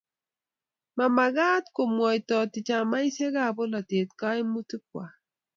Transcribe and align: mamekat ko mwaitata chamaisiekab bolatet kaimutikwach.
mamekat 0.97 1.65
ko 1.75 1.81
mwaitata 1.93 2.57
chamaisiekab 2.67 3.53
bolatet 3.57 4.09
kaimutikwach. 4.19 5.15